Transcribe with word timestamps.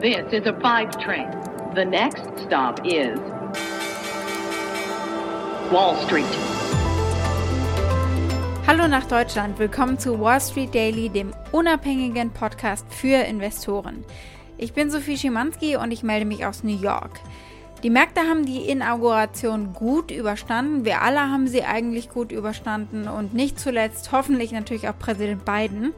This 0.00 0.32
is 0.32 0.46
a 0.46 0.58
five 0.62 0.96
train. 0.98 1.28
The 1.74 1.84
next 1.84 2.22
stop 2.46 2.80
is 2.86 3.18
Wall 5.70 5.94
Street. 6.06 6.24
Hallo 8.66 8.88
nach 8.88 9.04
Deutschland, 9.08 9.58
willkommen 9.58 9.98
zu 9.98 10.18
Wall 10.18 10.40
Street 10.40 10.74
Daily, 10.74 11.10
dem 11.10 11.34
unabhängigen 11.52 12.30
Podcast 12.30 12.86
für 12.88 13.26
Investoren. 13.26 14.02
Ich 14.56 14.72
bin 14.72 14.90
Sophie 14.90 15.18
Schimanski 15.18 15.76
und 15.76 15.90
ich 15.90 16.02
melde 16.02 16.24
mich 16.24 16.46
aus 16.46 16.64
New 16.64 16.80
York. 16.80 17.20
Die 17.82 17.90
Märkte 17.90 18.22
haben 18.22 18.46
die 18.46 18.70
Inauguration 18.70 19.74
gut 19.74 20.10
überstanden. 20.10 20.86
Wir 20.86 21.02
alle 21.02 21.20
haben 21.20 21.46
sie 21.46 21.64
eigentlich 21.64 22.08
gut 22.08 22.32
überstanden 22.32 23.06
und 23.06 23.34
nicht 23.34 23.60
zuletzt 23.60 24.12
hoffentlich 24.12 24.52
natürlich 24.52 24.88
auch 24.88 24.98
Präsident 24.98 25.44
Biden. 25.44 25.92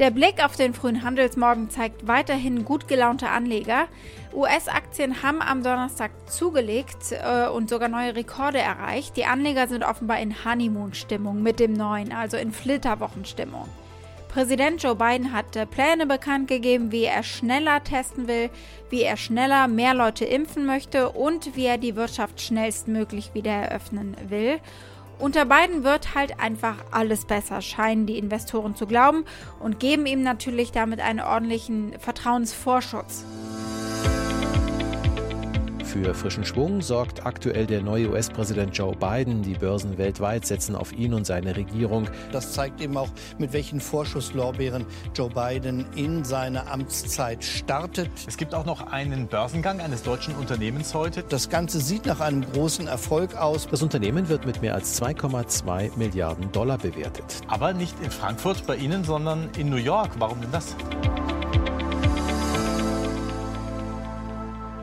Der 0.00 0.10
Blick 0.10 0.44
auf 0.44 0.56
den 0.56 0.74
frühen 0.74 1.04
Handelsmorgen 1.04 1.70
zeigt 1.70 2.08
weiterhin 2.08 2.64
gut 2.64 2.88
gelaunte 2.88 3.28
Anleger. 3.28 3.86
US-Aktien 4.32 5.22
haben 5.22 5.40
am 5.40 5.62
Donnerstag 5.62 6.10
zugelegt 6.28 7.12
äh, 7.12 7.46
und 7.46 7.70
sogar 7.70 7.88
neue 7.88 8.16
Rekorde 8.16 8.58
erreicht. 8.58 9.16
Die 9.16 9.24
Anleger 9.24 9.68
sind 9.68 9.84
offenbar 9.84 10.18
in 10.18 10.44
Honeymoon-Stimmung 10.44 11.40
mit 11.44 11.60
dem 11.60 11.74
neuen, 11.74 12.12
also 12.12 12.36
in 12.36 12.50
Flitterwochenstimmung. 12.50 13.68
Präsident 14.26 14.82
Joe 14.82 14.96
Biden 14.96 15.32
hat 15.32 15.54
äh, 15.54 15.64
Pläne 15.64 16.06
bekannt 16.06 16.48
gegeben, 16.48 16.90
wie 16.90 17.04
er 17.04 17.22
schneller 17.22 17.84
testen 17.84 18.26
will, 18.26 18.50
wie 18.90 19.02
er 19.02 19.16
schneller 19.16 19.68
mehr 19.68 19.94
Leute 19.94 20.24
impfen 20.24 20.66
möchte 20.66 21.10
und 21.10 21.54
wie 21.54 21.66
er 21.66 21.78
die 21.78 21.94
Wirtschaft 21.94 22.40
schnellstmöglich 22.40 23.32
wieder 23.32 23.52
eröffnen 23.52 24.16
will. 24.28 24.58
Unter 25.18 25.44
Biden 25.44 25.84
wird 25.84 26.14
halt 26.14 26.40
einfach 26.40 26.76
alles 26.90 27.24
besser, 27.24 27.62
scheinen 27.62 28.06
die 28.06 28.18
Investoren 28.18 28.74
zu 28.74 28.86
glauben 28.86 29.24
und 29.60 29.78
geben 29.78 30.06
ihm 30.06 30.22
natürlich 30.22 30.72
damit 30.72 31.00
einen 31.00 31.20
ordentlichen 31.20 31.98
Vertrauensvorschutz. 31.98 33.24
Für 35.94 36.12
frischen 36.12 36.44
Schwung 36.44 36.80
sorgt 36.80 37.24
aktuell 37.24 37.66
der 37.66 37.80
neue 37.80 38.10
US-Präsident 38.10 38.76
Joe 38.76 38.96
Biden. 38.96 39.42
Die 39.42 39.54
Börsen 39.54 39.96
weltweit 39.96 40.44
setzen 40.44 40.74
auf 40.74 40.92
ihn 40.92 41.14
und 41.14 41.24
seine 41.24 41.54
Regierung. 41.54 42.08
Das 42.32 42.52
zeigt 42.52 42.80
eben 42.80 42.96
auch, 42.96 43.10
mit 43.38 43.52
welchen 43.52 43.78
Vorschusslorbeeren 43.78 44.86
Joe 45.14 45.30
Biden 45.30 45.86
in 45.94 46.24
seine 46.24 46.66
Amtszeit 46.66 47.44
startet. 47.44 48.10
Es 48.26 48.36
gibt 48.36 48.56
auch 48.56 48.64
noch 48.64 48.88
einen 48.88 49.28
Börsengang 49.28 49.78
eines 49.80 50.02
deutschen 50.02 50.34
Unternehmens 50.34 50.94
heute. 50.94 51.22
Das 51.22 51.48
Ganze 51.48 51.78
sieht 51.78 52.06
nach 52.06 52.18
einem 52.18 52.44
großen 52.44 52.88
Erfolg 52.88 53.36
aus. 53.36 53.68
Das 53.70 53.80
Unternehmen 53.80 54.28
wird 54.28 54.46
mit 54.46 54.62
mehr 54.62 54.74
als 54.74 55.00
2,2 55.00 55.96
Milliarden 55.96 56.50
Dollar 56.50 56.78
bewertet. 56.78 57.40
Aber 57.46 57.72
nicht 57.72 57.94
in 58.02 58.10
Frankfurt 58.10 58.66
bei 58.66 58.74
Ihnen, 58.74 59.04
sondern 59.04 59.48
in 59.56 59.70
New 59.70 59.76
York. 59.76 60.10
Warum 60.18 60.40
denn 60.40 60.50
das? 60.50 60.74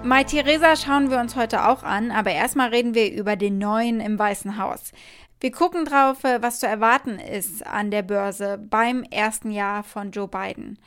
Mai 0.04 0.24
Theresa 0.24 0.76
schauen 0.76 1.12
wir 1.12 1.20
uns 1.20 1.36
heute 1.36 1.68
auch 1.68 1.84
an, 1.84 2.10
aber 2.10 2.32
erstmal 2.32 2.70
reden 2.70 2.96
wir 2.96 3.12
über 3.14 3.36
den 3.36 3.60
neuen 3.60 4.00
im 4.00 4.18
Weißen 4.18 4.58
Haus. 4.58 4.92
Wir 5.40 5.52
gucken 5.52 5.86
drauf, 5.86 6.24
äh, 6.24 6.42
was 6.42 6.60
zu 6.60 6.68
erwarten 6.68 7.20
ist 7.20 7.66
an 7.66 7.92
der 7.92 8.02
Börse 8.02 8.58
beim 8.58 9.04
ersten 9.04 9.52
Jahr 9.52 9.84
von 9.84 10.12
Joe 10.12 10.28
Biden. 10.28 10.80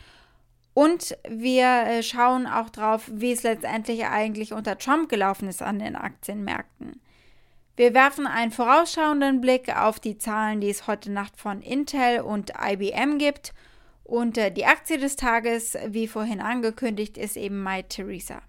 Und 0.75 1.17
wir 1.29 1.67
äh, 1.87 2.03
schauen 2.03 2.49
auch 2.49 2.71
drauf, 2.71 3.09
wie 3.13 3.33
es 3.33 3.45
letztendlich 3.45 4.05
eigentlich 4.07 4.53
unter 4.53 4.79
Trump 4.79 5.09
gelaufen 5.09 5.49
ist 5.49 5.63
an 5.63 5.79
den 5.79 5.95
Aktienmärkten. 5.95 7.01
Wir 7.77 7.95
werfen 7.95 8.27
einen 8.27 8.51
vorausschauenden 8.51 9.41
Blick 9.41 9.75
auf 9.77 10.01
die 10.01 10.19
Zahlen, 10.19 10.61
die 10.61 10.71
es 10.71 10.89
heute 10.89 11.11
Nacht 11.13 11.37
von 11.37 11.63
Intel 11.63 12.21
und 12.21 12.53
IBM 12.61 13.19
gibt. 13.19 13.55
Und 14.03 14.39
äh, 14.39 14.53
die 14.53 14.67
Aktie 14.67 14.99
des 14.99 15.17
Tages, 15.17 15.77
wie 15.87 16.09
vorhin 16.09 16.41
angekündigt, 16.41 17.17
ist 17.17 17.37
eben 17.37 17.63
My 17.63 17.83
Theresa. 17.85 18.43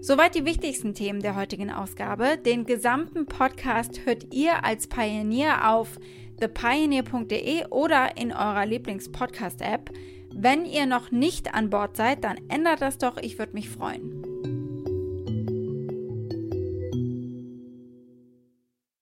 Soweit 0.00 0.34
die 0.34 0.44
wichtigsten 0.44 0.94
Themen 0.94 1.20
der 1.20 1.36
heutigen 1.36 1.70
Ausgabe. 1.70 2.38
Den 2.38 2.64
gesamten 2.64 3.26
Podcast 3.26 4.06
hört 4.06 4.32
ihr 4.32 4.64
als 4.64 4.86
Pioneer 4.86 5.70
auf 5.70 5.98
thepioneer.de 6.38 7.66
oder 7.70 8.16
in 8.16 8.32
eurer 8.32 8.64
Lieblings-Podcast-App. 8.64 9.90
Wenn 10.34 10.64
ihr 10.64 10.86
noch 10.86 11.10
nicht 11.10 11.54
an 11.54 11.68
Bord 11.68 11.96
seid, 11.96 12.22
dann 12.22 12.38
ändert 12.48 12.80
das 12.80 12.98
doch, 12.98 13.16
ich 13.16 13.38
würde 13.38 13.54
mich 13.54 13.68
freuen. 13.68 14.17